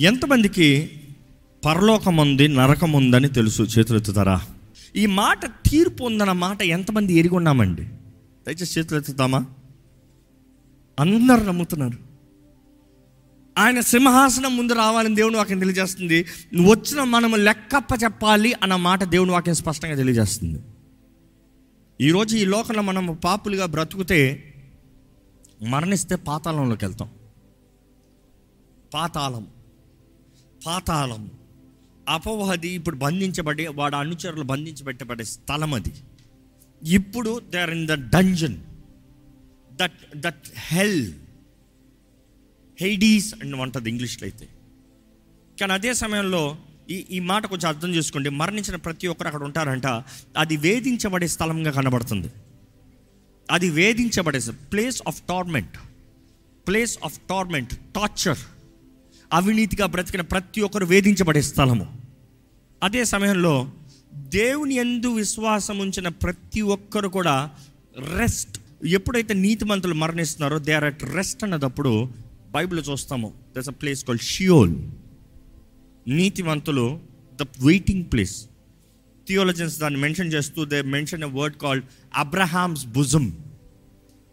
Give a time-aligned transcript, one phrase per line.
[0.00, 0.90] ఎంతమందికి
[1.64, 4.40] పరలోకం ఉంది నరకం ఉందని తెలుసు చేతులెత్తుతారా
[4.96, 7.82] ఈ మాట తీర్పు ఉందన్న మాట ఎంతమంది ఎరిగి ఉన్నామండి?
[8.46, 9.46] దయచేసి చేతులెత్తుతామా
[11.00, 11.98] అందరు నమ్ముతున్నారు.
[13.58, 16.26] ఆయన సింహాసనం ముందు రావాలని దేవుని వాక్యం తెలియజేస్తుంది.
[16.54, 20.60] నువ్వు వచ్చిన మనము లెక్కప్ప చెప్పాలి అన్న మాట దేవుని వాక్యం స్పష్టంగా తెలియజేస్తుంది.
[22.00, 24.54] ఈరోజు ఈ లోకంలో మనం పాపులుగా బ్రతుకుతే
[25.62, 27.08] మరణిస్తే పాతాళంలోకి వెళ్తాం.
[28.94, 29.46] పాతాళం.
[30.66, 31.30] పాతాళం.
[32.08, 35.92] అపవాది ఇప్పుడు బంధించబడి వాడు అనుచరులు బంధించబెట్టబడే స్థలం అది.
[36.82, 38.56] ఇప్పుడు they are in the dungeon
[39.72, 41.12] that that hell
[42.78, 44.48] Hades అని ఉంటుంది ఇంగ్లీష్లో అయితే.
[45.60, 46.56] కానీ అదే సమయంలో
[46.90, 48.28] ఈ ఈ మాట కొంచెం అర్థం చేసుకోండి.
[48.30, 49.86] మరణించిన ప్రతి ఒక్కరు అక్కడ ఉంటారంట.
[50.36, 52.30] అది వేధించబడే స్థలంగా కనబడుతుంది.
[53.50, 54.40] అది వేధించబడే
[54.72, 55.76] place of torment
[56.68, 58.38] place of torment torture
[59.32, 61.98] అవినీతిగా బ్రతికిన ప్రతి ఒక్కరు వేధించబడే స్థలము.
[62.82, 63.72] అదే సమయంలో
[64.12, 67.50] దేవుని ఎందు విశ్వాసం ఉంచిన ప్రతి ఒక్కరు కూడా
[68.16, 68.58] రెస్ట్.
[68.84, 72.08] ఎప్పుడైతే నీతిమంతులు మరణిస్తున్నారో దే ఆర్ అట్ రెస్ట్ అన్నదప్పుడు
[72.50, 73.32] బైబిల్ చూస్తాము.
[73.56, 74.74] Thus a place call Sheol
[76.08, 77.00] నీతిమంతులు
[77.40, 78.46] ద వెయిటింగ్ ప్లేస్
[79.28, 81.84] థియోలజన్స్ దాన్ని మెన్షన్ చేస్తూ they mention a word called
[82.14, 83.32] Abraham's bosom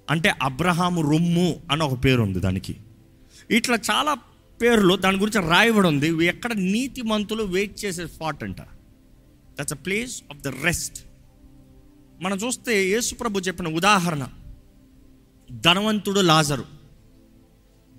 [0.10, 2.76] అంటే అబ్రహాము రొమ్ము అని ఒక పేరు ఉంది దానికి.
[3.52, 4.14] ఇట్లా చాలా
[4.62, 6.26] పేర్లు దాని గురించి రాయబడి ఉంది.
[6.26, 8.62] ఎక్కడ నీతి మంతులు వెయిట్ చేసే స్పాట్ అంట.
[9.60, 11.00] That's a place of the rest
[12.22, 14.28] మనం చూస్తే యేసుప్రభు చెప్పిన ఉదాహరణ.
[15.52, 16.66] ధనవంతుడు లాజరు.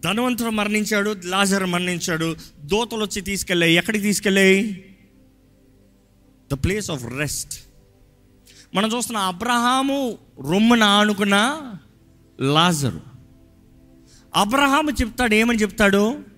[0.05, 2.36] ధనవంతుడు మరణించాడు లాజర్ మరణించాడు.
[2.61, 4.84] దోతలు వచ్చి తీసుకెళ్ళాయి ఎక్కడికి తీసుకెళ్ళాయి
[6.52, 7.55] ద ప్లేస్ ఆఫ్ రెస్ట్
[8.74, 10.19] మనం చూస్తున్న అబ్రహాము
[10.50, 11.36] రొమ్మున ఆనుకున్న
[12.41, 13.00] లాజరు.
[14.36, 16.30] అబ్రహాము చెప్తాడు ఏమని చెప్తాడు?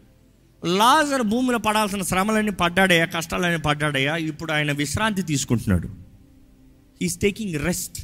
[0.65, 4.17] లాజర్ భూమిలో పడాల్సిన శ్రమలన్నీ పడ్డాడయ్యా కష్టాలన్నీ పడ్డాడయ్యా.
[4.17, 5.89] ఇప్పుడు ఆయన విశ్రాంతి తీసుకుంటున్నాడు.
[7.03, 7.99] ఈస్ టేకింగ్ రెస్ట్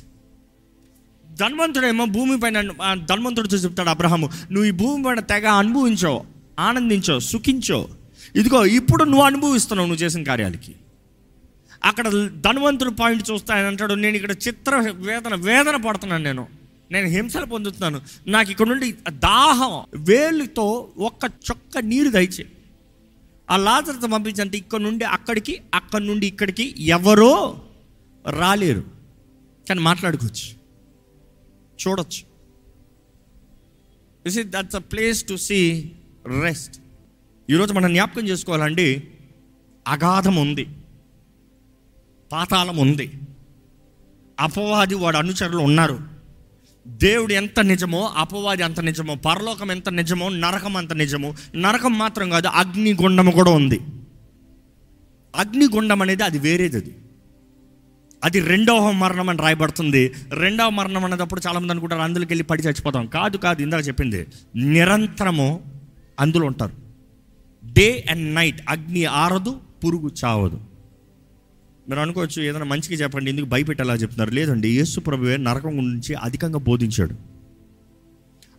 [1.34, 2.60] ధన్వంతుడేమో భూమి పైన
[3.04, 6.24] ధన్వంతుడితో చెప్తాడు అబ్రహాము నువ్వు ఈ భూమి పైన తెగ అనుభవించో
[6.58, 7.88] ఆనందించో సుఖించో.
[8.36, 10.74] ఇదిగో ఇప్పుడు నువ్వు అనుభవిస్తున్నావు నువ్వు చేసిన కార్యాలకి.
[11.84, 16.57] అక్కడ ధనవంతుడు పాయింట్ చూస్తే ఆయన అంటాడు నేను ఇక్కడ చిత్ర వేదన వేదన పడుతున్నాను నేను.
[16.92, 18.00] నేను హింసలు పొందుతున్నాను.
[18.26, 19.84] నాకు ఇక్కడ నుండి దాహం.
[19.94, 22.46] వేలుతో ఒక్క చొక్క నీరు దయచే.
[23.50, 27.62] ఆ లాజర్తో పంపించంటే ఇక్కడ నుండి అక్కడికి అక్కడి నుండి ఇక్కడికి ఎవరో
[28.30, 28.84] రాలేరు.
[29.68, 30.58] కానీ మాట్లాడుకోవచ్చు.
[31.88, 32.28] చూడొచ్చు.
[34.26, 35.92] Is that's a place to see
[36.42, 36.80] rest
[37.50, 39.08] ఈరోజు మనం జ్ఞాపకం చేసుకోవాలండి
[39.88, 40.68] అగాధం ఉంది.
[42.32, 43.12] పాతాళం ఉంది.
[44.40, 46.17] అపవాది వాడు అనుచరులు ఉన్నారు.
[46.88, 52.46] దేవుడు ఎంత నిజమో అపవాది అంత నిజమో పరలోకం ఎంత నిజమో నరకం అంత నిజమో నరకం మాత్రం కాదు
[52.46, 53.80] అగ్నిగుండము కూడా ఉంది.
[55.36, 56.94] అగ్నిగుండం అనేది అది వేరేది అది.
[58.24, 60.14] అది రెండవ మరణం అని రాయబడుతుంది.
[60.30, 63.06] రెండవ మరణం అనేటప్పుడు చాలామంది అనుకుంటారు అందులోకి వెళ్ళి పడి చచ్చిపోతాం.
[63.06, 65.60] కాదు కాదు ఇందాక చెప్పింది నిరంతరము
[66.20, 66.72] అందులో ఉంటారు.
[67.72, 70.60] డే అండ్ నైట్ అగ్ని ఆరదు పురుగు చావదు.
[71.88, 74.30] మీరు అనుకోవచ్చు ఏదైనా మంచిగా చెప్పండి ఎందుకు భయపెట్టేలా చెప్తున్నారు?
[74.30, 77.14] లేదండి యేసు ప్రభువే నరకం గురించి అధికంగా బోధించాడు.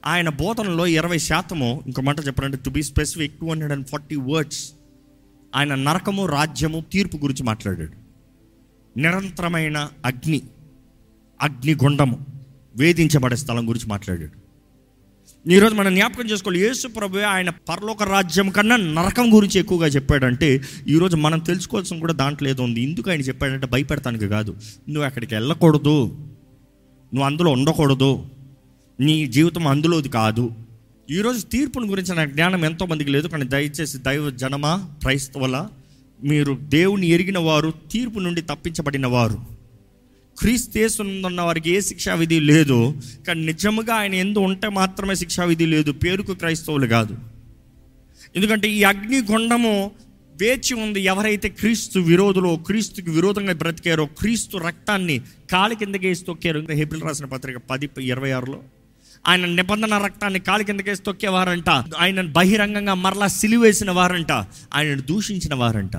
[0.06, 4.72] ఆయన బోధనలో ఇరవై శాతము ఇంకో మాట చెప్పాలంటే to be specific two hundred and forty words
[5.56, 7.92] ఆయన నరకము రాజ్యము తీర్పు గురించి మాట్లాడాడు.
[9.00, 10.42] నిరంతరమైన అగ్ని
[11.42, 12.26] అగ్నిగుండము
[12.76, 14.49] వేధించబడే స్థలం గురించి మాట్లాడాడు.
[15.48, 16.62] ఈరోజు మనం జ్ఞాపకం చేసుకోవాలి.
[16.62, 22.50] యేసు ప్రభు ఆయన పరలోక రాజ్యం కన్నా నరకం గురించి ఎక్కువగా చెప్పాడంటే ఈరోజు మనం తెలుసుకోవాల్సిన కూడా దాంట్లో
[22.50, 22.82] ఏదో ఉంది.
[22.82, 24.52] ఎందుకు ఆయన చెప్పాడంటే భయపెడతానికి కాదు.
[24.90, 26.06] నువ్వు అక్కడికి వెళ్ళకూడదు.
[27.14, 28.26] నువ్వు అందులో ఉండకూడదు.
[29.00, 30.52] నీ జీవితం అందులోది కాదు.
[31.12, 35.68] ఈరోజు తీర్పుని గురించి నాకు జ్ఞానం ఎంతో మందికి లేదు కానీ దయచేసి దైవ జనమా క్రైస్తవుల
[36.24, 39.59] మీరు దేవుని ఎరిగిన వారు తీర్పు నుండి తప్పించబడిన వారు.
[40.40, 43.02] క్రీస్తున్న వారికి ఏ శిక్షా విధి లేదు.
[43.28, 45.92] కానీ నిజముగా ఆయన ఎందు ఉంటే మాత్రమే శిక్షా విధి లేదు.
[45.92, 47.18] పేరుకు క్రైస్తవులు కాదు.
[48.36, 49.92] ఎందుకంటే ఈ అగ్నిగుండము
[50.42, 51.02] వేచి ఉంది.
[51.02, 55.22] ఎవరైతే క్రీస్తు విరోధులో క్రీస్తుకి విరోధంగా బ్రతికారో క్రీస్తు రక్తాన్ని
[55.52, 58.60] కాలి కిందకి వేసి తొక్కారు హెబిల్ రాసిన పత్రిక పది ఇరవై ఆరులో
[59.28, 61.70] ఆయన నిబంధన రక్తాన్ని కాలి కిందకి తొక్కేవారంట.
[61.70, 64.32] ఆయన బహిరంగంగా మరలా సిలివేసిన వారంట.
[64.74, 65.92] ఆయనను దూషించిన వారంట.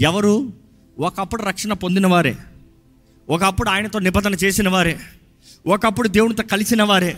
[0.00, 0.52] ఎవరు?
[0.98, 2.36] ఒకప్పుడు రక్షణ పొందిన వారే.
[3.28, 4.98] ఒకప్పుడు ఆయనతో నిబంధన చేసిన వారే
[5.66, 7.16] ఒకప్పుడు దేవునితో కలిసిన వారే.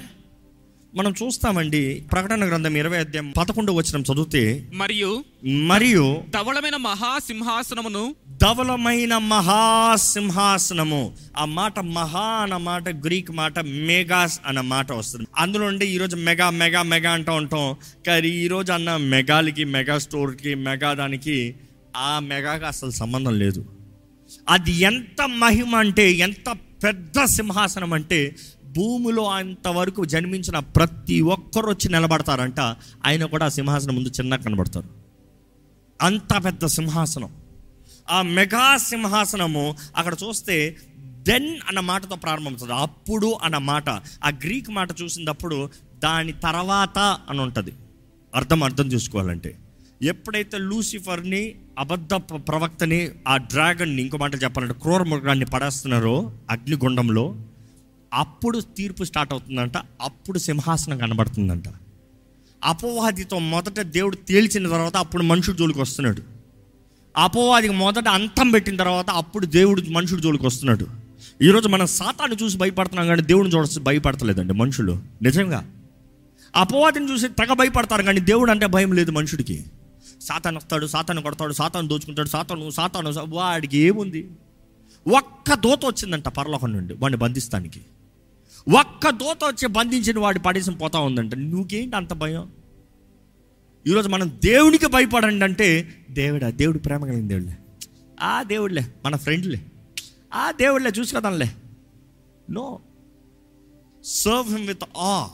[0.94, 11.12] మనం చూస్తామండి ప్రకటన గ్రంథం ఇరవై అధ్యాయం పదకొండు వచ్చిన చదివితే మరియు మరియు ధవళమైన మహాసింహాసనమును ధవలమైన మహాసింహాసనము
[11.38, 15.26] ఆ మాట మహా అన్న మాట గ్రీక్ మాట మెగాస్ అన్న మాట వస్తుంది.
[15.38, 17.76] అందులో ఉండి ఈరోజు మెగా మెగా మెగా అంటూ ఉంటాం.
[18.06, 21.54] కానీ ఈరోజు అన్న మెగాలకి మెగా స్టోర్కి మెగా దానికి
[21.96, 23.75] ఆ మెగాకి అసలు సంబంధం లేదు.
[24.48, 32.60] అది ఎంత మహిమ అంటే ఎంత పెద్ద సింహాసనం అంటే భూమిలో అంతవరకు జన్మించిన ప్రతి ఒక్కరు వచ్చి నిలబడతారంట.
[33.06, 34.88] ఆయన కూడా ఆ సింహాసనం ముందు చిన్న కనబడతారు.
[36.02, 37.30] అంత పెద్ద సింహాసనం.
[38.10, 42.72] ఆ మెగా సింహాసనము అక్కడ చూస్తే దెన్ అన్న మాటతో ప్రారంభమవుతుంది.
[42.72, 43.88] అప్పుడు అన్న మాట.
[44.24, 47.72] ఆ గ్రీక్ మాట చూసినప్పుడు దాని తర్వాత అని ఉంటుంది.
[48.34, 49.58] అర్థం అర్థం చూసుకోవాలంటే.
[50.02, 57.36] ఎప్పుడైతే లూసిఫర్ని అబద్ధ ప్ర- ప్రవక్తని ఆ డ్రాగన్ని ఇంకో మాట చెప్పాలంటే క్రూర మృగాన్ని పడేస్తున్నారో అగ్నిగుండంలో
[58.14, 61.64] అప్పుడు తీర్పు స్టార్ట్ అవుతుందంట అప్పుడు సింహాసనం కనబడుతుందంట.
[62.64, 66.22] అపవాదితో మొదట దేవుడు తేల్చిన తర్వాత అప్పుడు మనుషుడు జోలికి వస్తున్నాడు.
[67.16, 70.86] అపవాదికి మొదట అంతం పెట్టిన తర్వాత అప్పుడు దేవుడు మనుషుడు జోలికి వస్తున్నాడు.
[71.42, 75.02] ఈరోజు మనం సాతాన్ని చూసి భయపడుతున్నాం కానీ దేవుడిని చూడ భయపడతలేదండి మనుషులు.
[75.22, 75.70] నిజంగా.
[76.56, 79.64] అపవాదిని చూసి తెగ భయపడతారు కానీ దేవుడు అంటే భయం లేదు మనుషుడికి.
[80.20, 84.30] సాతాను వస్తాడు సాతాను కొడతాడు సాతాను దోచుకుంటాడు సాతాను సాతాను వాడికి ఏముంది?
[85.16, 87.80] ఒక్క దోత వచ్చిందంట పరలోకం నుండి వాడిని బంధిస్తానికి.
[88.80, 91.34] ఒక్క దోత వచ్చి బంధించిన వాడి పడేసి పోతా ఉందంట.
[91.34, 92.52] నువ్వేంటి అంత భయం?
[93.86, 97.56] ఈరోజు మనం దేవునికి భయపడండి అంటే దేవుడా దేవుడు ప్రేమ కలిగిన దేవుళ్ళే
[98.20, 99.62] ఆ దేవుడులే మన ఫ్రెండ్లే.
[100.34, 101.50] ఆ దేవుడులే చూసుకోదాంలే
[102.50, 102.80] no
[104.04, 105.28] serve him with a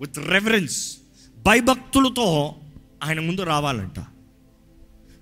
[0.00, 0.96] with reference
[1.46, 2.54] భయభక్తులతో
[3.04, 4.00] ఆయన ముందు రావాలంట.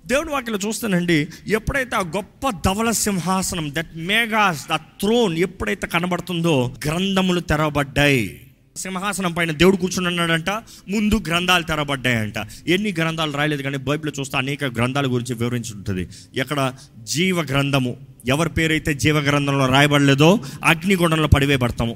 [0.05, 7.39] దేవుడి వాక్యలో చూస్తానండి ఎప్పుడైతే ఆ గొప్ప ధవల సింహాసనం దట్ మేఘాస్ ద థ్రోన్ ఎప్పుడైతే కనబడుతుందో గ్రంథములు
[7.39, 8.41] తెరవబడ్డాయి.
[8.77, 10.49] సింహాసనం పైన దేవుడు కూర్చున్నాడంట
[10.89, 12.33] ముందు గ్రంథాలు తెరబడ్డాయంట
[12.67, 16.73] ఎన్ని గ్రంథాలు రాయలేదు కానీ బైబిల్ చూస్తే అనేక గ్రంథాల గురించి వివరించి ఉంటుంది ఎక్కడ
[17.03, 17.97] జీవ గ్రంథము
[18.27, 21.95] ఎవరి పేరైతే జీవ గ్రంథంలో రాయబడలేదో అగ్నిగుండంలో పడివేయబడతాము.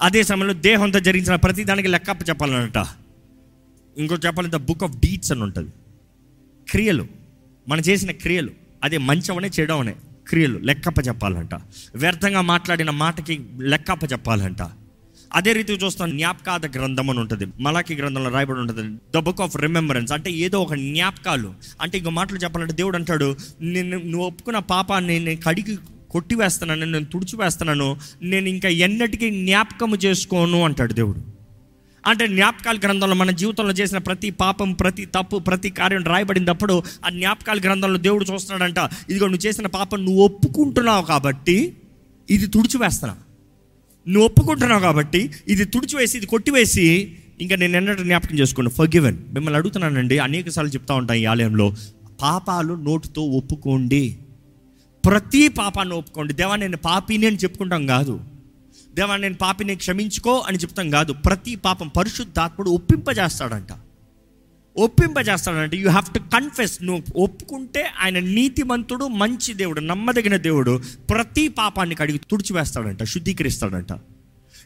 [0.00, 2.78] అదే సమయంలో దేహంతో జరిగించిన ప్రతి దానికి లెక్కప్ప చెప్పాలన్నట
[3.98, 5.70] ఇంకో చెప్పాలంటే బుక్ ఆఫ్ డీట్స్ అని ఉంటుంది.
[6.70, 7.06] క్రియలు.
[7.68, 8.50] మనం చేసిన క్రియలు.
[8.84, 10.58] అదే మంచమనే చెడవనే అనే క్రియలు.
[10.58, 11.54] లెక్కప్ప చెప్పాలంట.
[11.94, 14.56] వ్యర్థంగా మాట్లాడిన మాటకి లెక్కప్ప చెప్పాలంట.
[15.32, 17.46] అదే రీతిగా చూస్తాం జ్ఞాపకాద గ్రంథం అని ఉంటుంది.
[17.60, 19.00] మలాకి గ్రంథంలో రాయబడి ఉంటుంది.
[19.14, 21.54] ద బుక్ ఆఫ్ రిమెంబరెన్స్ అంటే ఏదో ఒక జ్ఞాపకాలు.
[21.80, 25.78] అంటే ఇంకో మాటలు చెప్పాలంటే దేవుడు అంటాడు నేను నువ్వు ఒప్పుకున్న పాపాన్ని నేను కడిగి
[26.10, 27.96] కొట్టివేస్తున్నాను నేను తుడిచివేస్తున్నాను.
[28.22, 31.31] నేను ఇంకా ఎన్నటికీ జ్ఞాపకము చేసుకోను అంటాడు దేవుడు.
[32.06, 37.58] అంటే జ్ఞాపకాల గ్రంథంలో మన జీవితంలో చేసిన ప్రతి పాపం ప్రతి తప్పు ప్రతి కార్యం రాయబడినప్పుడు ఆ జ్ఞాపకాల
[37.58, 38.78] గ్రంథంలో దేవుడు చూస్తున్నాడంట
[39.10, 41.76] ఇదిగో నువ్వు చేసిన పాపం నువ్వు ఒప్పుకుంటున్నావు కాబట్టి
[42.30, 43.16] ఇది తుడిచివేస్తున్నా
[44.08, 50.18] నువ్వు ఒప్పుకుంటున్నావు కాబట్టి ఇది తుడిచివేసి ఇది కొట్టివేసి ఇంకా నేను ఎన్నట్టు జ్ఞాపకం చేసుకోండి ఫర్గివెన్ మిమ్మల్ని అడుగుతున్నానండి
[50.18, 51.74] అనేక సార్లు చెప్తా ఉంటాను ఈ ఆలయంలో
[52.22, 54.18] పాపాలు నోటితో ఒప్పుకోండి.
[55.04, 56.32] ప్రతి పాపాన్ని ఒప్పుకోండి.
[56.34, 58.20] దేవా నేను పాపిని అని చెప్పుకుంటాం కాదు.
[58.94, 61.12] దేవా నేను పాపిని క్షమించుకో అని చెప్తాం కాదు.
[61.12, 63.68] ప్రతి పాపం పరిశుద్ధాత్ముడు ఒప్పింపజేస్తాడంట.
[64.76, 65.74] ఒప్పింపజేస్తాడంట.
[65.74, 72.18] యూ హ్యావ్ టు కన్ఫెస్ నువ్వు ఒప్పుకుంటే ఆయన నీతిమంతుడు మంచి దేవుడు నమ్మదగిన దేవుడు ప్రతి పాపాన్ని కడిగి
[72.18, 73.88] తుడిచివేస్తాడంట శుద్ధీకరిస్తాడంట.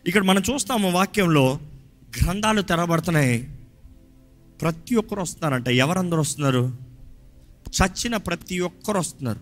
[0.07, 1.59] ఇక్కడ మనం చూస్తాము వాక్యంలో
[2.23, 3.49] గ్రంథాలు తెరబడుతున్నాయి.
[4.61, 5.69] ప్రతి ఒక్కరు వస్తున్నారంట.
[5.69, 6.77] ఎవరందరూ వస్తున్నారు?
[7.67, 9.41] చచ్చిన ప్రతి ఒక్కరు వస్తున్నారు.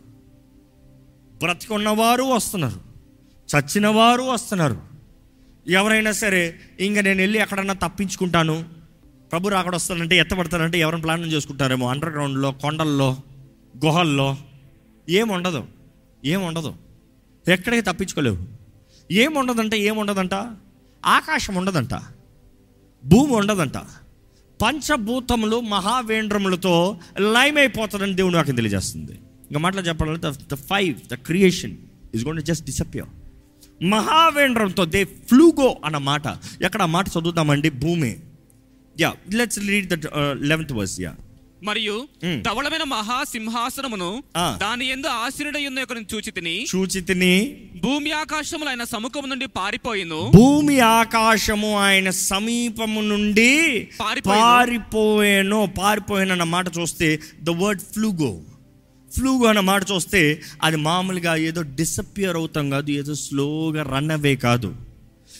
[1.38, 2.83] బ్రతికున్నవారు వస్తున్నారు.
[3.56, 4.81] చచ్చిన వారు వస్తున్నారు.
[5.69, 8.64] ఎవరైనా సరే ఇంకా నేను వెళ్ళి ఎక్కడన్నా తప్పించుకుంటాను.
[9.31, 13.17] ప్రభు రాకడ వస్తానంటే ఎత్తబడతానంటే ఎవరైనా ప్లాన్ చేసుకుంటారేమో అండర్ గ్రౌండ్లో కొండల్లో
[13.85, 14.37] గుహల్లో.
[15.08, 15.65] ఏముండదు.
[16.24, 16.74] ఏముండదు.
[17.48, 18.39] ఎక్కడికి తప్పించుకోలేవు.
[19.13, 20.34] ఏముండదంటే ఏముండదంట?
[21.06, 21.94] ఆకాశం ఉండదంట.
[23.05, 23.77] భూమి ఉండదంట.
[24.63, 29.13] పంచభూతములు మహావేంద్రములతో లైమ్ అయిపోతాడని దేవుడు నాకు తెలియజేస్తుంది.
[29.13, 31.77] ఇంకా మాటలు చెప్పాలంటే the five the creation
[32.15, 33.08] is gone just disappear
[33.82, 36.26] మహావేంద్రంతో they ఫ్లూగో అన్న మాట.
[36.62, 37.70] ఎక్కడ ఆ మాట చదువుతామండి?
[37.70, 38.16] భూమి.
[39.00, 40.06] Yeah let's read the
[40.40, 41.14] eleventh verse yeah.
[41.62, 42.43] మరియు మ్.
[42.43, 44.22] ధవళమైన మహాసింహాసనమును.
[44.36, 50.32] దాని ఎందు ఆశీనుడై ఉన్న ఒకరిని చూచి తిని సూచితిని భూమి ఆకాశములు ఆయన సముఖము నుండి పారిపోయిను.
[50.34, 53.88] భూమి ఆకాశము ఆయన సమీపము నుండి.
[54.00, 55.72] పారిపోయాను.
[55.78, 58.40] పారిపోయాను అన్న మాట చూస్తే ద వర్డ్ ఫ్లూగో
[59.17, 64.77] ఫ్లూగా అన్న మాట చూస్తే అది మామూలుగా ఏదో డిసప్పియర్ అవుతాం కాదు ఏదో స్లోగా రన్ అవే కాదు.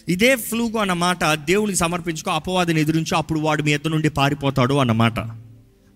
[0.09, 5.19] ఇదే ఫ్లూగు అన్న మాట దేవునికి సమర్పించుకో అపవాదిని ఎదురించి అప్పుడు వాడు మీ ఎద్దు నుండి పారిపోతాడు అన్నమాట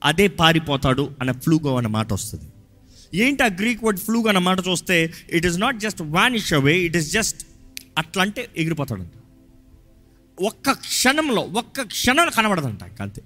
[0.05, 2.45] అదే పారిపోతాడు అన్న ఫ్లూగో అన్న మాట వస్తుంది.
[3.15, 6.97] ఏంటి ఆ గ్రీక్ వర్డ్ ఫ్లూగ్ అన్న మాట చూస్తే it is not just vanish away it
[6.97, 7.47] is just
[7.99, 9.15] అట్లా అంటే ఎగిరిపోతాడంట.
[10.45, 13.23] ఒక్క క్షణంలో ఒక్క క్షణంలో కనబడదంట అంతే.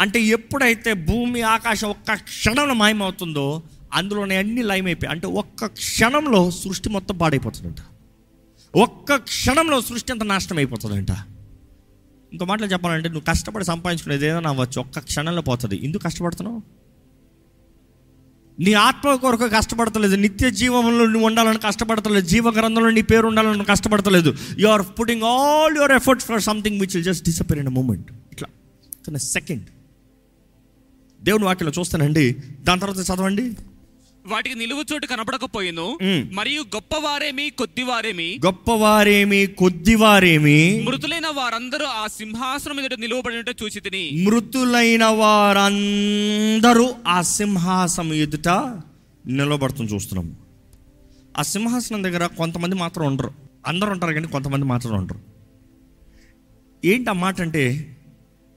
[0.00, 6.88] అంటే ఎప్పుడైతే భూమి ఆకాశం ఒక్క క్షణంలో మాయమవుతుందో అందులోనే అన్ని లయం అయిపోయి అంటే ఒక్క క్షణంలో సృష్టి
[6.88, 7.76] మొత్తం పాడైపోతుందంట.
[8.76, 11.10] ఒక్క క్షణంలో సృష్టి అంత నాశనం అయిపోతుందంట
[12.32, 14.80] ఇంకో మాటలు చెప్పాలంటే నువ్వు కష్టపడి సంపాదించుకునేది ఏదైనా అవ్వచ్చు.
[14.80, 15.80] ఒక్క క్షణంలో పోతుంది.
[15.84, 16.62] ఎందుకు కష్టపడుతున్నావు?
[18.60, 20.16] నీ ఆత్మ కొరకు కష్టపడతలేదు.
[20.16, 22.26] నిత్య జీవంలో నువ్వు ఉండాలని కష్టపడతలేదు.
[22.26, 24.36] జీవ గ్రంథంలో నీ పేరు ఉండాలని కష్టపడతలేదు.
[24.58, 29.18] You are putting all your efforts for something which will just disappear in moment ఇట్లా.
[29.18, 29.64] సెకండ్
[31.24, 32.36] దేవుని వాక్యలో చూస్తానండి.
[32.62, 33.52] దాని తర్వాత చదవండి.
[34.26, 35.98] వాటికి నిలువు చోటు కనపడకపోయిను.
[36.32, 38.40] మరియు గొప్పవారేమి కొద్దివారేమి?
[38.44, 40.82] గొప్పవారేమి కొద్దివారేమి?
[40.82, 44.24] మృతులైన వారందరూ ఆ సింహాసనం ఎదుట నిలువబడినట్టు చూసి తిని.
[44.24, 48.48] మృతులైన వారందరూ ఆ సింహాసం ఎదుట
[49.26, 50.36] నిలబడుతుంది చూస్తున్నాం.
[51.38, 53.32] ఆ సింహాసనం దగ్గర కొంతమంది మాత్రం ఉండరు.
[53.66, 55.18] అందరూ ఉంటారు కానీ కొంతమంది మాత్రం ఉండరు.
[56.84, 57.96] ఏంటి ఆ మాట అంటే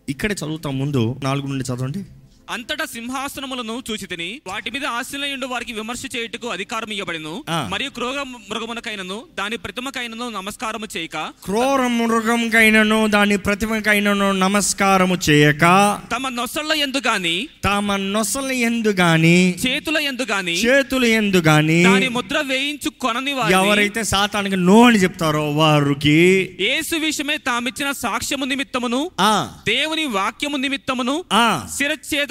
[0.09, 2.05] ఇక్కడే చదువుతాం ముందు నాలుగు నుండి చదవండి.
[2.49, 7.33] అంతటా సింహాసనములను చూసి తిని వాటి మీద ఆశలయుండు వారికి విమర్శ చేయుటకు అధికారం ఇవ్వబడిను.
[7.69, 8.17] మరియు క్రోగ
[8.49, 11.17] మృగమునకైనను దాని ప్రతిమకైనను నమస్కారము చేయక.
[11.45, 15.63] క్రూర మృగంకైనను దాని ప్రతిమకైనను నమస్కారము చేయక.
[16.11, 17.35] తమ నొసళ్ళ ఎందు గాని
[17.65, 24.03] తమ నొసలు ఎందు గాని చేతుల ఎందు గాని చేతులు ఎందు గాని దాని ముద్ర వేయించు కొనని ఎవరైతే
[24.05, 26.17] సాతానికి నో అని చెప్తారో వారికి
[26.61, 29.33] యేసు విషయమే తామిచ్చిన సాక్ష్యము నిమిత్తమును ఆ.
[29.67, 31.45] దేవుని వాక్యము నిమిత్తమును ఆ.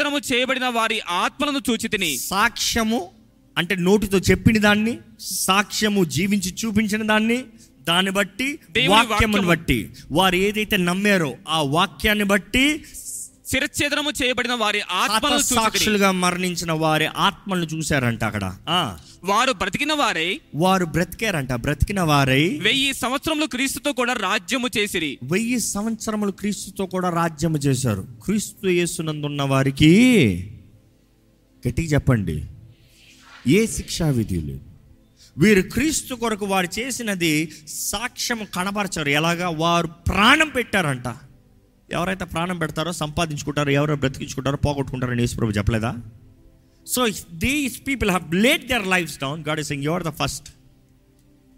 [0.07, 2.99] శిరచ్ఛేదనము చేయబడిన వారి ఆత్మలను చూచి తిని సాక్ష్యము
[3.57, 4.95] అంటే నోటితో చెప్పిన దాన్ని
[5.47, 7.39] సాక్ష్యము జీవించి చూపించిన దాన్ని
[7.87, 8.47] దాన్ని బట్టి
[8.89, 9.49] వాక్యమును వాక్యము.
[9.49, 9.79] బట్టి
[10.11, 12.65] వారు ఏదైతే నమ్మారో ఆ వాక్యాన్ని బట్టి
[13.51, 18.57] శిరచ్ఛేదనము చేయబడిన వారి తిని సాక్షులుగా మరణించిన వారి ఆత్మలను చూశారంట అక్కడ.
[19.25, 21.53] వారు బ్రతికిన వారే వారు బ్రతికారంట.
[21.53, 25.19] బ్రతికిన వారై వెయ్యి సంవత్సరములు క్రీస్తుతో కూడా రాజ్యము చేసిరి.
[25.23, 28.07] వెయ్యి సంవత్సరములు క్రీస్తుతో కూడా రాజ్యము చేశారు.
[28.25, 29.95] క్రీస్తు యేసునందున్న వారికి
[31.69, 32.45] గట్టిగా చెప్పండి.
[33.49, 34.61] ఏ శిక్షా విధి లేదు.
[35.39, 39.09] వీరు క్రీస్తు కొరకు వారు చేసినది సాక్ష్యం కనబరచారు.
[39.09, 39.49] ఎలాగా?
[39.49, 41.09] వారు ప్రాణం పెట్టారంట.
[41.93, 45.97] ఎవరైతే ప్రాణం పెడతారో సంపాదించుకుంటారో ఎవరో బ్రతికించుకుంటారో పోగొట్టుకుంటారని యేసుప్రభు చెప్పలేదా?
[46.87, 50.49] So these people have laid their life down God is your the first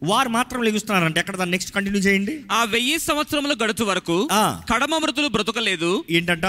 [0.02, 2.34] వారు మాత్రం లెగుస్తున్నారంటే ఎక్కడ దాన్ని నెక్స్ట్ కంటిన్యూ చేయండి?
[2.52, 4.28] ఆ వెయ్యి సంవత్సరములు గడుచు వరకు.
[4.72, 6.04] కడమ మృతులు బ్రతుకలేదు.
[6.10, 6.46] ఏంటంట?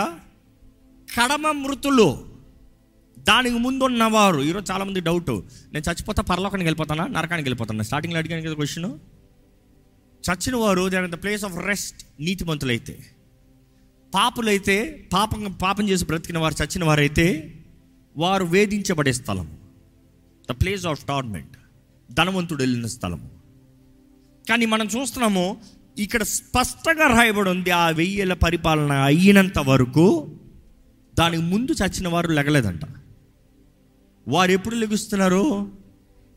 [1.17, 2.07] కడమ మృతులు.
[3.19, 5.31] దానికి ముందు ఉన్నవారు ఈరోజు చాలా మంది డౌట్
[5.73, 7.83] నేను చచ్చిపోతా పరలోకానికి వెళ్ళిపోతానా నరకానికి వెళ్ళిపోతానా?
[7.83, 8.91] స్టార్టింగ్లో అడిగాను కదా క్వశ్చన్.
[10.27, 12.95] చచ్చిన వారు they the place of rest నీతిమంతులైతే.
[14.13, 17.55] పాపులైతే పాపం పాపం చేసి బ్రతికిన వారు చచ్చిన వారైతే
[18.17, 19.57] వారు వేధించబడే స్థలం.
[20.51, 21.57] ద ప్లేస్ ఆఫ్ టార్మెంట్
[22.13, 23.29] ధనవంతుడు వెళ్ళిన స్థలము.
[24.49, 25.57] కానీ మనం చూస్తున్నాము
[25.97, 30.35] ఇక్కడ స్పష్టంగా రాయబడి ఉంది ఆ వెయ్యేల పరిపాలన అయినంత వరకు
[31.19, 32.81] దానికి ముందు చచ్చిన వారు లెగలేదంట.
[34.27, 35.71] వారు ఎప్పుడు లెగుస్తున్నారు?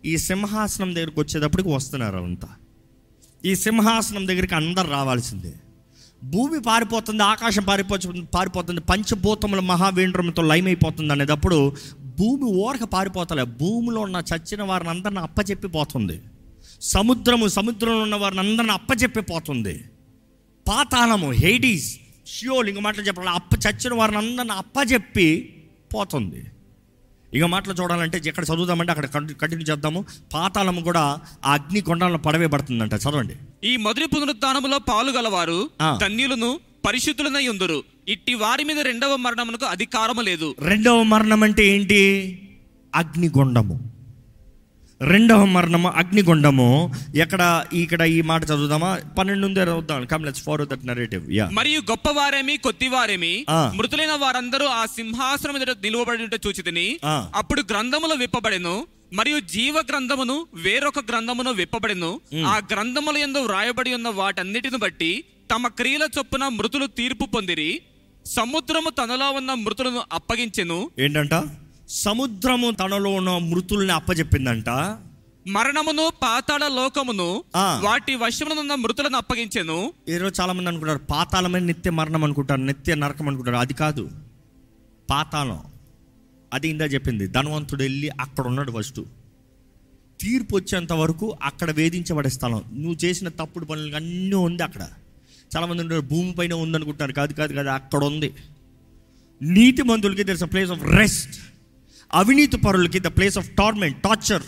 [0.05, 2.49] ఈ సింహాసనం దగ్గరికి వచ్చేటప్పటికి వస్తున్నారు అంతా.
[3.45, 5.55] ఈ సింహాసనం దగ్గరికి అందరు రావాల్సిందే.
[6.23, 7.97] భూమి పారిపోతుంది ఆకాశం పారిపో
[8.35, 11.77] పారిపోతుంది పంచభూతముల మహావేంద్రంతో లయమైపోతుంది అనేటప్పుడు
[12.19, 13.43] భూమి ఓరక పారిపోతలే.
[13.43, 16.23] భూమిలో ఉన్న చచ్చిన వారిని అందరిని అప్పచెప్పిపోతుంది
[16.81, 19.85] సముద్రము సముద్రంలో ఉన్న వారిని అందరిని అప్పచెప్పిపోతుంది
[20.69, 25.59] పాతాళము హెయిడీస్ షియోల్ ఇంక మాటలు చెప్పాలి అప్ప చచ్చిన వారిని అందరిని అప్పచెప్పి
[25.95, 26.53] పోతుంది
[27.35, 30.05] ఇక మాటలు చూడాలంటే ఎక్కడ చదువుదామంటే అక్కడ కంటిన్యూ చేద్దాము.
[30.35, 31.01] పాతాళము కూడా
[31.45, 32.95] ఆ అగ్ని కొండలను పడవేయబడుతుందంట.
[32.95, 33.35] చదవండి.
[33.65, 35.99] ఈ మొదటి పునరుత్నములో పాలు గలవారు ఆ.
[36.03, 37.83] ధన్యులను పరిశుద్ధులనై ఉందురు.
[38.09, 40.55] ఇట్టి వారి మీద రెండవ మరణమునకు అధికారము లేదు.
[40.59, 42.03] రెండవ మరణం అంటే ఏంటి?
[42.95, 43.92] అగ్నిగుండము
[45.05, 46.95] రెండవ మరణము అగ్నిగుండము.
[47.15, 49.01] ఎక్కడ ఇక్కడ ఈ మాట చదువుదామా?
[49.19, 53.47] పన్నెండు నుండి చదువుదాం come let's follow that narrative yeah మరియు గొప్పవారేమి కొద్దివారేమి.
[53.75, 57.31] మృతులైన వారందరూ ఆ సింహాసనం ఎదుట నిలువబడి చూచితిని ఆ.
[57.35, 62.21] అప్పుడు గ్రంథములు విప్పబడెను మరియు జీవ గ్రంథమును వేరొక గ్రంథమును విప్పబడెను.
[62.47, 67.81] ఆ గ్రంథముల యందు వ్రాయబడి ఉన్న వాటన్నిటిని బట్టి తమ క్రియల చొప్పున మృతులు తీర్పు పొందిరి.
[68.27, 70.91] సముద్రము తనలో ఉన్న మృతులను అప్పగించెను.
[70.99, 71.35] ఏంటంట?
[71.93, 74.69] సముద్రము తనలో ఉన్న మృతుల్ని అప్పచెప్పిందంట
[75.49, 77.45] మరణమును పాతాళ లోకమును.
[77.57, 79.93] వాటి వశమునున్న మృతులను అప్పగించెను.
[80.09, 83.57] ఈరోజు చాలా మంది అనుకుంటారు పాతాళమే నిత్య మరణం అనుకుంటారు నిత్య నరకం అనుకుంటారు.
[83.57, 84.11] అది కాదు.
[85.11, 85.61] పాతాళం.
[86.55, 89.01] అది ఇందా చెప్పింది ధనవంతుడు వెళ్ళి అక్కడ ఉన్నాడు ఫస్ట్
[90.21, 92.65] తీర్పు వచ్చేంత వరకు అక్కడ వేధించబడే స్థలం.
[92.73, 94.89] నువ్వు చేసిన తప్పుడు పనులు అన్నీ ఉంది అక్కడ.
[95.57, 97.13] చాలామంది ఉంటారు భూమి పైన ఉందనుకుంటారు.
[97.13, 98.35] కాదు కాదు కాదు అక్కడ ఉంది.
[99.43, 101.52] నీతి మంతులకి there's a place of rest
[102.15, 104.43] అవినీతి పరులకి the place of torment torture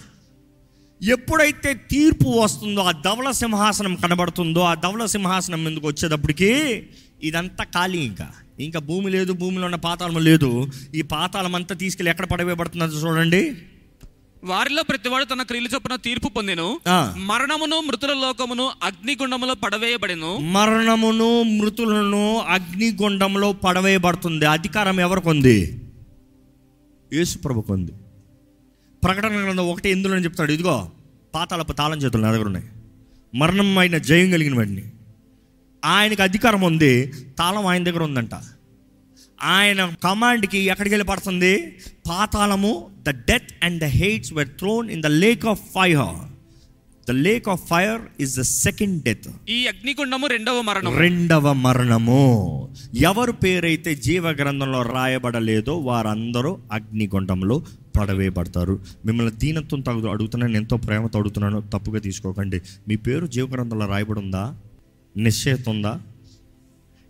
[1.03, 6.51] ఎప్పుడైతే తీర్పు వస్తుందో ఆ ధవల సింహాసనం కనబడుతుందో ఆ ధవల సింహాసనం ఎందుకు వచ్చేటప్పటికి
[7.23, 8.31] ఇదంతా ఖాళీ ఇంకా.
[8.61, 10.71] ఇంకా భూమి లేదు భూమిలో ఉన్న పాతాళం లేదు.
[10.95, 13.57] ఈ పాతాళం అంతా తీసుకెళ్ళి ఎక్కడ పడవేయబడుతుందో చూడండి.
[14.45, 16.81] వారిలో ప్రతివాడు తన క్రియలు చొప్పున తీర్పు పొందెను.
[17.17, 20.39] మరణమును మృతుల లోకమును అగ్నిగుండములో పడవేయబడెను.
[20.39, 24.47] మరణమును మృతులను అగ్నిగుండంలో పడవేయబడుతుంది.
[24.47, 25.59] అధికారం ఎవరికి ఉంది?
[27.15, 27.93] యేసు ప్రభుకు ఉంది
[29.05, 30.91] ప్రకటన గ్రంథం ఒకటి ఎందులో చెప్తాడు ఇదిగో
[31.35, 32.67] పాతాళపు తాళం చేతులు నా దగ్గర ఉన్నాయి.
[33.35, 34.93] మరణం అయిన జయం కలిగిన వాడిని.
[35.85, 38.35] ఆయనకి అధికారం ఉంది తాళం ఆయన దగ్గర ఉందంట.
[39.43, 41.79] ఆయన కమాండ్కి ఎక్కడికి వెళ్ళి పడుతుంది
[42.09, 46.34] పాతాళము the death and the Hades were thrown in the lake of fire
[47.09, 50.97] the lake of fire is the second death ఈ అగ్నిగుండము రెండవ మరణం.
[50.97, 52.21] రెండవ మరణము.
[52.95, 57.63] ఎవరు పేరైతే జీవ గ్రంథంలో రాయబడలేదో వారందరూ అగ్నిగుండంలో
[57.99, 58.81] పడవేయబడతారు.
[59.07, 62.61] మిమ్మల్ని దీనత్వం తగు అడుగుతున్నాను ఎంతో ప్రేమతో అడుగుతున్నాను తప్పుగా తీసుకోకండి.
[62.89, 64.57] మీ పేరు జీవ గ్రంథంలో రాయబడి ఉందా
[65.17, 66.01] నిశ్చయిత ఉందా?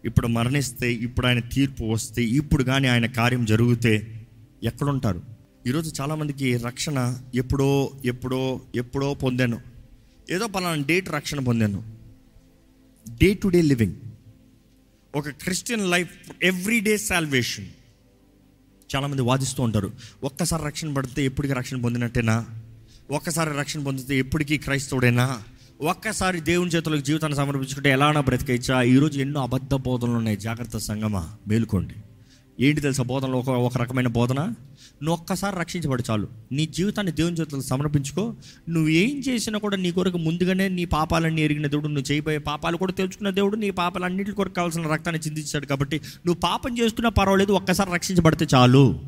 [0.05, 4.25] ఇప్పుడు మరణిస్తే ఇప్పుడు ఆయన తీర్పు వస్తే ఇప్పుడు కానీ ఆయన కార్యం జరిగితే
[4.63, 5.23] ఎక్కడుంటారు?
[5.67, 9.74] ఈరోజు చాలామందికి రక్షణ ఎప్పుడో ఎప్పుడో ఎప్పుడో పొందాను.
[10.31, 11.83] ఏదో పలానా డేట్ రక్షణ పొందాను.
[13.23, 13.93] డే టు డే లివింగ్
[15.17, 16.11] ఒక Christian life
[16.43, 17.67] every day salvation
[18.97, 19.93] చాలామంది వాదిస్తూ ఉంటారు
[20.25, 22.47] ఒక్కసారి రక్షణ పడితే ఎప్పటికీ రక్షణ పొందినట్టేనా?
[23.11, 25.43] ఒక్కసారి రక్షణ పొందితే ఎప్పటికీ క్రైస్తవుడేనా?
[25.81, 30.37] ఒక్కసారి దేవుని చేతులకు జీవితాన్ని సమర్పించుకుంటే ఎలానా బ్రతికేచ్చా ఈరోజు ఎన్నో అబద్ధ బోధనలు ఉన్నాయి.
[30.37, 31.95] జాగ్రత్త సంగమా మేలుకోండి.
[32.61, 34.53] ఏంటి తెలుసా బోధనలో ఒక ఒక రకమైన బోధన?
[35.03, 36.29] నువ్వు ఒక్కసారి రక్షించబడి చాలు.
[36.53, 38.35] నీ జీవితాన్ని దేవుని చేతులు సమర్పించుకో.
[38.69, 42.93] నువ్వు ఏం చేసినా కూడా నీ కొరకు ముందుగానే నీ పాపాలన్నీ ఎరిగిన దేవుడు నువ్వు చేయబోయే పాపాలు కూడా
[42.93, 48.47] తెలుసుకున్న దేవుడు నీ పాపాలన్నింటి కొరకు కావాల్సిన రక్తాన్ని చిందించాడు కాబట్టి నువ్వు పాపం చేసుకున్నా పర్వాలేదు ఒక్కసారి రక్షించబడితే
[48.55, 49.01] చాలు.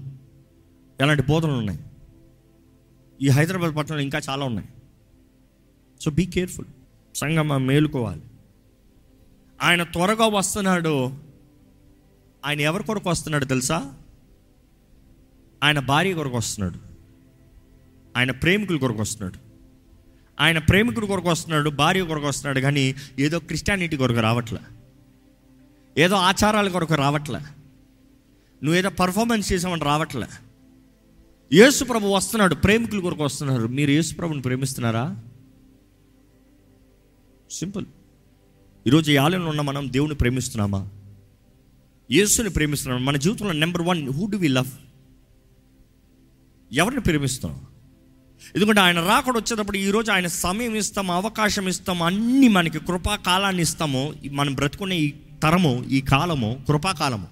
[1.01, 1.81] ఎలాంటి బోధనలు ఉన్నాయి?
[3.23, 4.69] ఈ హైదరాబాద్ పట్టణంలో ఇంకా చాలా ఉన్నాయి.
[6.01, 6.67] సో బీ కేర్ఫుల్
[7.15, 8.23] సంగమ మేలుకోవాలి.
[9.63, 11.11] ఆయన త్వరగా వస్తున్నాడు.
[12.45, 13.95] ఆయన ఎవరి కొరకు వస్తున్నాడు తెలుసా?
[15.65, 16.79] ఆయన భార్య కొరకు వస్తున్నాడు.
[18.17, 19.47] ఆయన ప్రేమికుల కొరకు వస్తున్నాడు.
[20.41, 24.61] ఆయన ప్రేమికుడి కొరకు వస్తున్నాడు భార్య కొరకు వస్తున్నాడు కానీ ఏదో క్రిస్టియానిటీ కొరకు రావట్లే?
[25.99, 27.41] ఏదో ఆచారాల కొరకు రావట్లే?
[28.65, 30.27] నువ్వేదో పర్ఫార్మెన్స్ చేసామని రావట్లే?
[31.53, 33.67] యేసు ప్రభు వస్తున్నాడు ప్రేమికుల కొరకు వస్తున్నారు.
[33.67, 35.17] మీరు యేసు ప్రభుని ప్రేమిస్తున్నారా?
[37.51, 37.87] సింపుల్.
[38.87, 40.89] ఈరోజు ఈ ఆలయంలో ఉన్న మనం దేవుని ప్రేమిస్తున్నామా?
[42.11, 44.86] యేసుని ప్రేమిస్తున్నాం మన జీవితంలో number one who do we love
[46.73, 47.61] ఎవరిని ప్రేమిస్తున్నాం
[48.57, 54.15] ఎందుకంటే ఆయన రాకడ వచ్చేటప్పుడు ఈరోజు ఆయన సమయం ఇస్తాము అవకాశం ఇస్తాము అన్ని మనకి కృపాకాలాన్ని ఇస్తాము.
[54.31, 57.27] మనం బ్రతుకునే ఈ తరము ఈ కాలము కృపాకాలము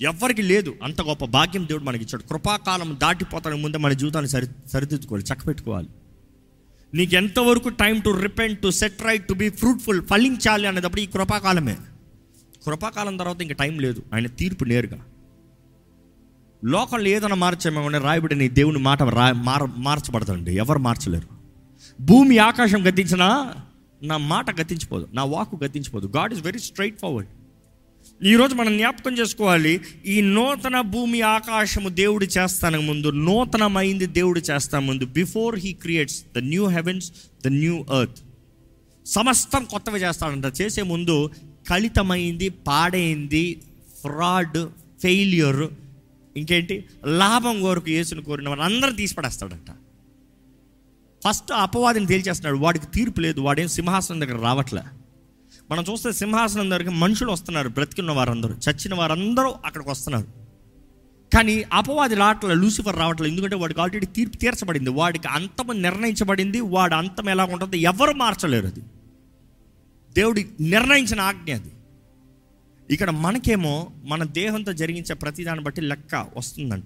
[0.00, 2.22] ఎవరికి లేదు అంత గొప్ప భాగ్యం దేవుడు మనకి ఇచ్చాడు.
[2.22, 5.88] కృపాకాలం దాటిపోతానికి ముందే మన జీవితాన్ని సరి సరిదిద్దుకోవాలి చక్కపెట్టుకోవాలి.
[6.94, 11.76] నీకు ఎంతవరకు time to repent to set right to be fruitful ఫలించాలి అనేటప్పుడు ఈ కృపాకాలమే
[12.66, 14.02] కృపాకాలం తర్వాత ఇంకా టైం లేదు.
[14.14, 14.98] ఆయన తీర్పు నేరుగా.
[16.66, 20.52] లోకంలో ఏదైనా మార్చేమో రాయబడి నీ దేవుని మాట రా మార మార్చబడతాడండి.
[20.56, 21.28] ఎవరు మార్చలేరు.
[22.00, 23.52] భూమి ఆకాశం గతించినా
[24.02, 26.06] నా మాట గతించిపోదు నా వాకు గతించిపోదు.
[26.16, 27.28] God is very straightforward
[28.24, 35.06] ఈరోజు మనం జ్ఞాపకం చేసుకోవాలి ఈ నూతన భూమి ఆకాశము దేవుడు చేస్తానికి ముందు నూతనమైంది దేవుడు చేస్తా ముందు
[35.06, 37.12] before he creates the new heavens
[37.44, 38.20] the new earth
[39.06, 40.44] సమస్తం కొత్తవి చేస్తాడంట.
[40.60, 41.30] చేసే ముందు
[41.70, 43.62] కలితమైంది పాడైంది
[44.02, 44.58] ఫ్రాడ్
[45.02, 45.68] ఫెయిల్యూర్
[46.36, 46.84] ఇంకేంటి?
[47.06, 49.70] లాభం కోరుకు యేసును కోరిన వారు అందరూ తీసిపడేస్తాడంట.
[51.28, 52.56] ఫస్ట్ అపవాదిని తేల్చేస్తున్నాడు.
[52.56, 53.40] వాడికి తీర్పు లేదు.
[53.40, 54.82] వాడేం సింహాసనం దగ్గర రావట్లే.
[55.70, 57.68] మనం చూస్తే సింహాసనం దగ్గరికి మనుషులు వస్తున్నారు.
[57.68, 60.26] బ్రతికిన వారందరూ చచ్చిన వారందరూ అక్కడికి వస్తున్నారు.
[61.36, 64.90] కానీ అపవాది రావట్లే లూసిఫర్ రావట్లేదు ఎందుకంటే వాడికి ఆల్రెడీ తీర్పు తీర్చబడింది.
[64.90, 66.60] వాడికి అంతం నిర్ణయించబడింది.
[66.60, 68.80] వాడు అంతం ఎలా ఉంటుందో ఎవరు మార్చలేరు అది.
[70.12, 71.72] దేవుడి నిర్ణయించిన ఆజ్ఞ అది.
[72.90, 76.84] ఇక్కడ మనకేమో మన దేహంతో జరిగించే ప్రతిదాన్ని బట్టి లెక్క వస్తుందంట.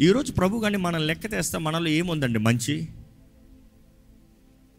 [0.00, 2.88] ఈరోజు ప్రభు కానీ మనం లెక్క తెస్తే మనలో ఏముందండి మంచి?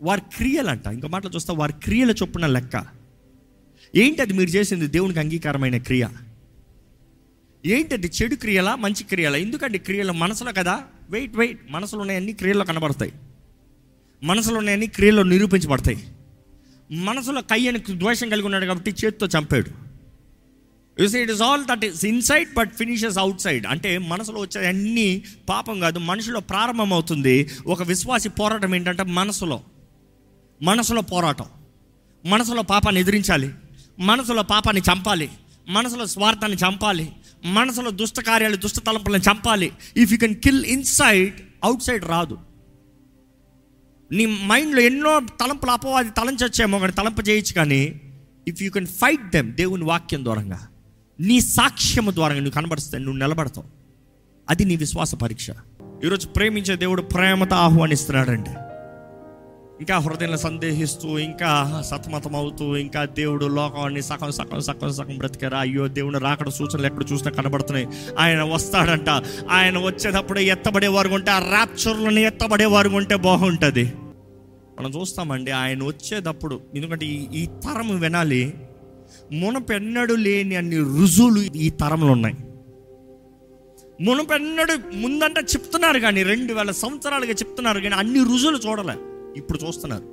[0.02, 0.88] వారి క్రియలంట.
[0.88, 2.86] ఇంకో మాటలు చూస్తే వారి క్రియల చొప్పున లెక్క.
[3.96, 6.08] ఏంటి అది మీరు చేసింది దేవునికి అంగీకారమైన క్రియ?
[7.66, 9.38] ఏంటది చెడు క్రియలా మంచి క్రియలా?
[9.38, 10.84] ఎందుకంటే క్రియలు మనసులో కదా?
[11.10, 11.62] Wait wait.
[11.70, 13.14] మనసులో ఉన్నాయన్నీ క్రియల్లో కనబడతాయి.
[14.24, 16.08] మనసులో ఉన్నాయన్నీ క్రియల్లో నిరూపించబడతాయి.
[16.92, 19.89] మనసులో కయ్యని ద్వేషం కలిగి ఉన్నాడు కాబట్టి చేతితో చంపాడు.
[21.02, 25.80] Use it is all that is inside but finishes outside అంటే మనసులో వచ్చే అన్ని పాపం
[25.80, 27.50] కాదు మనుషులో ప్రారంభం అవుతుంది.
[27.68, 29.62] ఒక విశ్వాసి పోరాటం ఏంటంటే మనసులో
[30.62, 31.46] మనసులో పోరాటం.
[32.26, 33.50] మనసులో పాపాన్ని ఎదిరించాలి
[34.00, 35.30] మనసులో పాపాన్ని చంపాలి
[35.70, 37.12] మనసులో స్వార్థాన్ని చంపాలి
[37.46, 39.72] మనసులో దుష్ట కార్యాలు దుష్ట తలంపులను చంపాలి.
[39.98, 41.34] If you can kill inside
[41.82, 42.38] outside రాదు.
[44.12, 48.02] నీ మైండ్లో ఎన్నో తలంపులు అపవాది తలంచొచ్చేమో కానీ తలంపు చేయొచ్చు కానీ
[48.48, 50.69] if you can fight them దేవుని వాక్యం దూరంగా
[51.22, 53.68] నీ సాక్ష్యము ద్వారా నువ్వు కనబడిస్తే నువ్వు నిలబడతావు.
[54.50, 55.50] అది నీ విశ్వాస పరీక్ష.
[56.06, 58.50] ఈరోజు ప్రేమించే దేవుడు ప్రేమతో ఆహ్వానిస్తున్నాడండి.
[59.80, 65.60] ఇంకా హృదయంలో సందేహిస్తూ ఇంకా సతమతం అవుతూ ఇంకా దేవుడు లోకాన్ని సగం సగం సగం సగం బ్రతికారా?
[65.60, 67.88] అయ్యో దేవుని రాకడ సూచనలు ఎక్కడ చూసినా కనబడుతున్నాయి.
[68.20, 69.10] ఆయన వస్తాడంట.
[69.50, 73.94] ఆయన వచ్చేటప్పుడు ఎత్తబడేవారు ఉంటే ఆ ర్యాప్చర్లను ఎత్తబడేవారు ఉంటే బాగుంటుంది.
[74.80, 78.54] మనం చూస్తామండి ఆయన వచ్చేటప్పుడు ఎందుకంటే ఈ ఈ తరం వినాలి
[79.32, 82.36] మునపెన్నడు లేని అన్ని రుజువులు ఈ తరంలో ఉన్నాయి.
[84.02, 88.94] మునపెన్నడు ముందంట చెప్తున్నారు కానీ రెండు వేల సంవత్సరాలుగా చెప్తున్నారు కానీ అన్ని రుజువులు చూడలే.
[89.38, 90.04] ఇప్పుడు చూస్తున్నారు.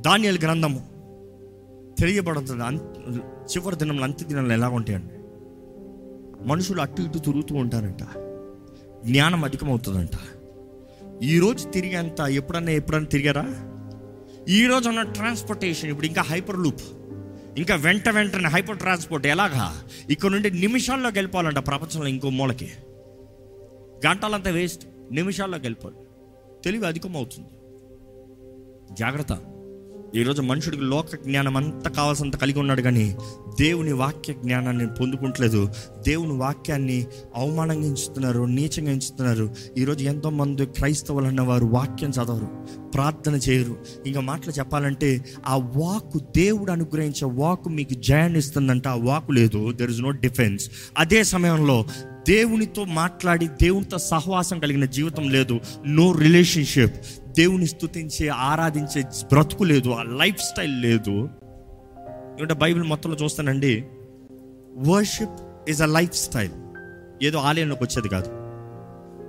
[0.00, 0.92] ధాన్యాల గ్రంథము.
[2.00, 2.64] తెలియబడుతుంది.
[2.64, 2.80] అంత
[3.56, 5.14] చివరి దినంలో అంత్య దినంలో ఎలా ఉంటాయండి
[6.48, 8.02] మనుషులు అటు ఇటు తిరుగుతూ ఉంటారంట.
[9.06, 10.10] జ్ఞానం అధికమవుతుందంట.
[11.22, 13.68] ఈరోజు తిరిగేంత ఎప్పుడన్నా ఎప్పుడన్నా తిరిగారా?
[14.48, 16.82] ఈరోజు ఉన్న ట్రాన్స్పోర్టేషన్ ఇప్పుడు ఇంకా హైపర్ లూప్
[17.58, 19.84] ఇంకా వెంట వెంటనే హైపర్ ట్రాన్స్పోర్ట్ ఎలాగా?
[20.10, 22.72] ఇక్కడ నుండి నిమిషాల్లోకి వెళ్ళిపోవాలంట ప్రపంచంలో ఇంకో మూలకి.
[24.06, 24.86] గంటలంతా వేస్ట్.
[25.12, 26.06] నిమిషాల్లోకి వెళ్ళిపోవాలి.
[26.64, 27.48] తెలివి అధికమవుతుంది.
[28.94, 29.32] జాగ్రత్త.
[30.16, 33.16] ఈరోజు మనుషుడికి లోక జ్ఞానం అంతా కావాల్సినంత కలిగి ఉన్నాడు కానీ
[33.60, 35.68] దేవుని వాక్య జ్ఞానాన్ని పొందుకుంటలేదు.
[36.08, 39.54] దేవుని వాక్యాన్ని అవమానంగా ఎంచుతున్నారు నీచంగా ఎంచుతున్నారు.
[39.78, 42.46] ఈరోజు ఎంతోమంది క్రైస్తవులు అన్న వారు వాక్యం చదవరు
[42.94, 43.76] ప్రార్థన చేయరు.
[44.06, 48.88] ఇంకా మాటలు చెప్పాలంటే ఆ వాక్ దేవుడు అనుగ్రహించే వాక్ మీకు జయాన్ని ఇస్తుందంటే.
[48.88, 51.84] ఆ వాక్ లేదు దెర్ ఇస్ నో డిఫెన్స్ అదే సమయంలో
[52.28, 55.60] దేవునితో మాట్లాడి దేవునితో సహవాసం కలిగిన జీవితం లేదు.
[55.86, 56.94] నో రిలేషన్షిప్
[57.32, 61.28] దేవుని స్థుతించే ఆరాధించే బ్రతుకు లేదు ఆ లైఫ్ స్టైల్ లేదు.
[62.38, 63.84] ఏమంటే బైబిల్ మొత్తంలో చూస్తానండి
[64.76, 66.50] worship is a lifestyle.
[67.22, 68.28] ఏదో ఆలయంలోకి వచ్చేది కాదు.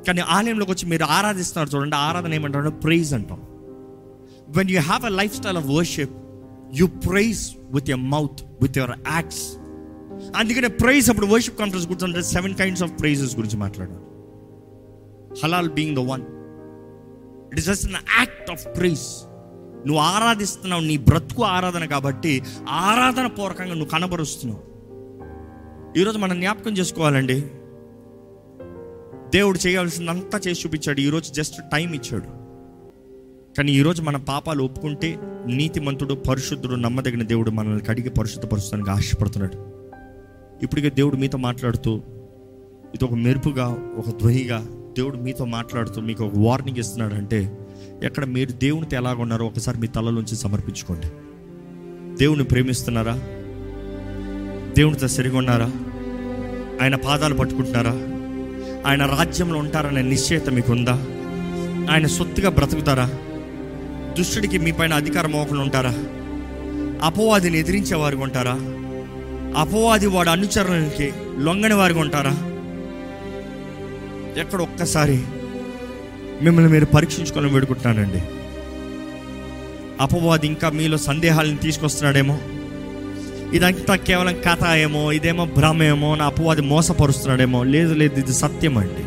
[0.08, 3.42] కానీ ఆలయంలోకి వచ్చి మీరు ఆరాధిస్తున్నారు చూడండి ఆరాధన ఏమంటారు ప్రైజ్ అంటాం.
[4.50, 6.12] When you have a lifestyle of worship
[6.74, 9.58] you praise with your mouth with your acts
[10.36, 14.04] అందుకనే ప్రైజ్ అప్పుడు వర్షిప్ కాన్ఫరెన్స్ గురించి సెవెన్ కైండ్స్ ఆఫ్ ప్రైజెస్ గురించి మాట్లాడారు.
[15.44, 16.22] హలాల్ being the one
[17.54, 19.28] it is just an act of praise
[19.88, 24.62] నువ్వు ఆరాధిస్తున్నావు నీ బ్రతుకు ఆరాధన కాబట్టి ఆరాధన పూర్వకంగా నువ్వు కనబరుస్తున్నావు.
[26.00, 27.42] ఈరోజు మనం జ్ఞాపకం చేసుకోవాలండి.
[29.38, 31.00] దేవుడు చేయాల్సిందంతా చేసి చూపించాడు.
[31.00, 32.26] ఈరోజు జస్ట్ టైం ఇచ్చాడు.
[33.58, 39.58] కానీ ఈరోజు మన పాపాలు ఒప్పుకుంటే నీతిమంతుడు పరిశుద్ధుడు నమ్మదగిన దేవుడు మనల్ని కడిగి పరిశుద్ధపరుస్తానికి ఆశపడుతున్నాడు.
[40.64, 42.02] ఇప్పటికే దేవుడు మీతో మాట్లాడుతూ
[42.96, 47.58] ఇది ఒక మెరుపుగా ఒక ధ్వనిగా దేవుడు మీతో మాట్లాడుతూ మీకు ఒక వార్నింగ్ ఇస్తున్నాడు అంటే
[48.04, 51.08] ఎక్కడ మీరు దేవునితో ఎలాగున్నారో ఒకసారి మీ తలలోంచి సమర్పించుకోండి.
[52.18, 53.20] దేవుని ప్రేమిస్తున్నారా?
[54.78, 55.72] దేవునితో సరిగా ఉన్నారా?
[56.82, 57.92] ఆయన పాదాలు పట్టుకుంటున్నారా?
[58.90, 60.94] ఆయన రాజ్యంలో ఉంటారనే నిశ్చయత మీకుందా
[61.92, 63.10] ఆయన సొత్తుగా బ్రతుకుతారా?
[64.18, 65.94] దుష్టుడికి మీ పైన అధికారం మోకలు ఉంటారా?
[67.04, 68.54] అపవాదిని ఎదిరించే వారికి ఉంటారా?
[69.62, 72.53] అపవాది వాడు అనుచరులకి లొంగని వారికి ఉంటారా?
[74.38, 75.24] ఎక్కడ ఒక్కసారి
[76.42, 78.22] మిమ్మల్ని మీరు పరీక్షించుకోవాలని వేడుకుంటున్నానండి.
[80.02, 82.40] అపవాది ఇంకా మీలో సందేహాలను తీసుకొస్తున్నాడేమో.
[83.54, 87.64] ఇదంతా కేవలం కథ ఏమో ఇదేమో భ్రమ ఏమో నా అపవాది మోసపరుస్తున్నాడేమో.
[87.64, 89.04] లేదు లేదు ఇది సత్యం అండి.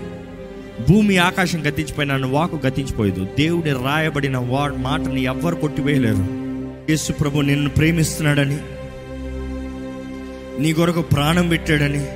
[0.93, 3.27] భూమి ఆకాశం గతించిపోయిన నన్ను వాకు గతించిపోయేదు.
[3.39, 6.47] దేవుడి రాయబడిన వా మాటని ఎవ్వరు కొట్టివేయలేరు.
[6.91, 8.59] యేసు ప్రభు నిన్ను ప్రేమిస్తున్నాడని
[10.63, 12.07] నీ కొరకు ప్రాణం పెట్టాడని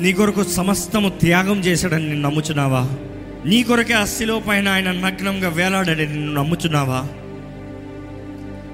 [0.00, 2.88] నీ కొరకు సమస్తము త్యాగం చేశాడని నేను నమ్ముచున్నావా?
[3.46, 7.06] నీ కొరకే అస్థిలో పైన ఆయన నగ్నంగా వేలాడని నిన్ను నమ్ముచున్నావా?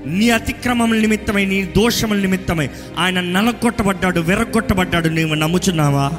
[0.07, 6.11] నీ అతిక్రమముల నిమిత్తమై నీ దోషముల నిమిత్తమై ఆయన నలగొట్టబడ్డాడు వెరగొట్టబడ్డాడు నీవు నమ్ముచున్నావా?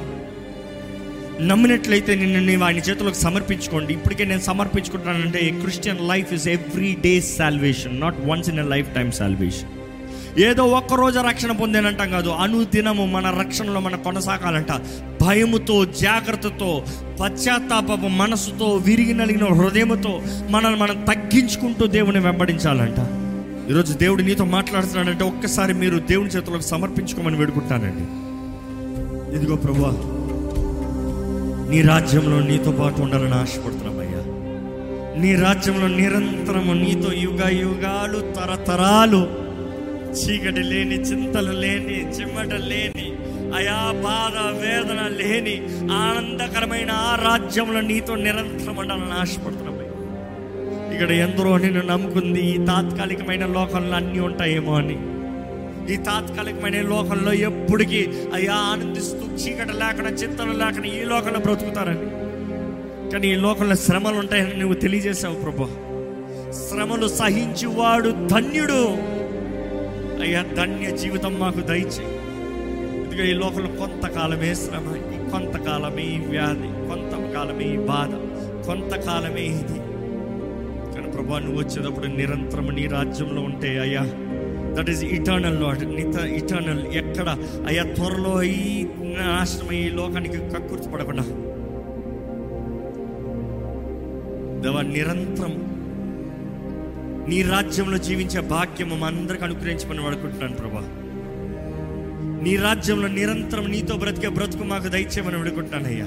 [1.41, 3.93] నమ్మినట్లయితే నిన్ను నీవు ఆయన చేతులకు సమర్పించుకోండి.
[3.93, 8.63] ఇప్పటికే నేను సమర్పించుకుంటున్నానంటే Christian life is every day salvation not once in a
[8.95, 9.69] lifetime salvation
[10.37, 12.29] ఏదో ఒక్క రోజు రక్షణ పొందేనంటాం కాదు.
[12.29, 14.67] అనుదినము మన రక్షణలో మనం కొనసాగాలంట.
[15.23, 16.85] భయముతో జాగ్రత్తతో
[17.21, 23.23] పశ్చాత్తాపపు మనసుతో విరిగి నలిగిన హృదయముతో మనల్ని మనం తగ్గించుకుంటూ దేవుని వెంబడించాలంట.
[23.71, 28.23] ఈరోజు దేవుడు నీతో మాట్లాడుతున్నాడంటే ఒక్కసారి మీరు దేవుని చేతులకు సమర్పించుకోమని వేడుకుంటానండి
[29.37, 29.97] ఇదిగో ప్రభా
[31.69, 34.19] నీ రాజ్యంలో నీతో పాటు ఉండాలని ఆశపడుతున్నామయ్యా
[35.21, 39.42] నీ రాజ్యంలో నిరంతరము నీతో యుగ యుగాలు తరతరాలు
[40.13, 43.13] చీకటి లేని చింతలు లేని చిమ్మట లేని
[43.57, 49.89] అయా బాధ వేదన లేని ఆనందకరమైన ఆ రాజ్యంలో నీతో నిరంతరం ఉండాలని ఆశపడుతున్నామయ్యా.
[50.93, 54.97] ఇక్కడ ఎందరో నిన్ను నమ్ముకుంది ఈ తాత్కాలికమైన లోకంలో అన్నీ ఉంటాయేమో అని.
[55.93, 62.09] ఈ తాత్కాలికమైన లోకంలో ఎప్పటికీ అయ్యా ఆనందిస్తూ చీకటి లేకుండా చింతలు లేకుండా ఈ లోకంలో బ్రతుకుతారని.
[63.11, 65.67] కానీ ఈ లోకంలో శ్రమలు ఉంటాయని నువ్వు తెలియజేశావు ప్రభా.
[66.51, 69.12] శ్రమలు సహించువాడు ధన్యుడు.
[70.23, 72.03] అయ్యా ధన్య జీవితం మాకు దయచే
[73.05, 78.11] ఇదిగో ఈ లోకంలో కొంతకాలమే శ్రమ ఈ కొంతకాలమే ఈ వ్యాధి కొంతకాలమే ఈ బాధ
[78.67, 79.77] కొంతకాలమే ఇది.
[80.93, 84.03] కానీ ప్రభా నువ్వు వచ్చేటప్పుడు నిరంతరం నీ రాజ్యంలో ఉంటే అయ్యా
[84.77, 87.27] దట్ ఈస్ ఇటర్నల్ లాడ్ నిత ఇటర్నల్ ఎక్కడ?
[87.67, 88.85] అయ్యా త్వరలో ఈ
[89.17, 91.25] నాశనం ఈ లోకానికి కక్కుర్చి పడకుండా.
[94.63, 95.53] దేవా నిరంతరం
[97.27, 100.81] నీ రాజ్యంలో జీవించే భాగ్యం మా అందరికి అనుగ్రహించమని వాడుకుంటున్నాను ప్రభా.
[102.43, 105.37] నీ రాజ్యంలో నిరంతరం నీతో బ్రతికే బ్రతుకు మాకు దయచేయమని
[105.87, 106.05] అయ్యా.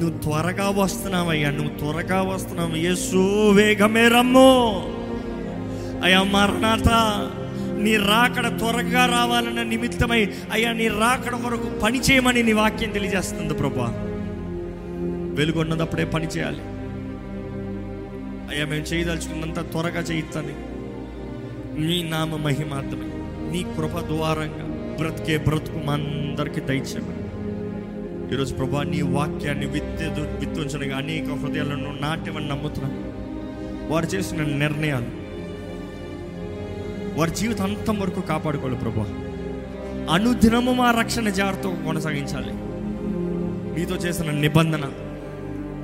[0.00, 2.76] నువ్వు త్వరగా వస్తున్నావయ్యా నువ్వు త్వరగా వస్తున్నావు.
[2.76, 4.82] యేసు వేగమే రమ్ము.
[6.04, 6.88] అయ్యా మరణాత
[7.80, 13.94] నీ రాకడ త్వరగా రావాలన్న నిమిత్తమై అయ్యా నీ రాకడ కొరకు పని చేయమని నీ వాక్యం తెలియజేస్తుంది ప్రభా.
[15.34, 16.60] వెలుగున్నదప్పుడే పని చేయాలి.
[18.52, 20.48] అయ్యా మేము చేయదలుచుకున్నంత త్వరగా చేయిస్తాను
[21.80, 23.06] నీ నామ మహిమార్థమే.
[23.52, 27.22] నీ కృప ద్వారంగా బ్రతికే బ్రతుకు మా అందరికీ దయచేమని
[28.34, 33.12] ఈరోజు ప్రభా నీ వాక్యాన్ని విత్తు విత్తుంచడానికి అనేక హృదయాలను నాట్యమని నమ్ముతున్నాను.
[33.92, 35.06] వారు చేసిన నిర్ణయాలు
[37.18, 39.06] వారి జీవితం అంతం వరకు కాపాడుకోవాలి ప్రభా.
[40.14, 42.52] అనుదినము మా రక్షణ జాగ్రత్తగా కొనసాగించాలి.
[43.80, 44.92] నీతో చేసిన నిబంధన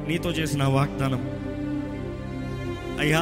[0.09, 1.38] నీతో చేసిన వాగ్దానం
[2.99, 3.21] అయ్యా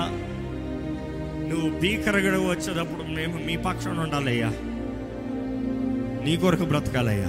[1.49, 4.49] నువ్వు భీకరగడ వచ్చేటప్పుడు మేము మీ పక్షాన ఉండాలయ్యా.
[6.25, 7.27] నీ కొరకు బ్రతకాలయ్యా.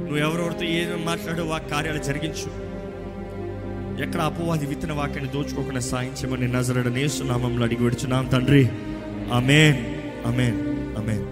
[0.00, 2.64] నువ్వు ఎవరెవరితో ఏదో మాట్లాడో వా కార్యాలు జరిగించు.
[4.02, 8.68] ఎక్కడ అపవాది విత్తన వాక్యాన్ని దోచుకోకుండా సాయించమని నజరడ నేస్తున్నామంలో అడిగి విడుచున్నాం తండ్రి.
[9.32, 9.78] అమేన్
[10.26, 10.60] అమేన్
[10.98, 11.23] అమేన్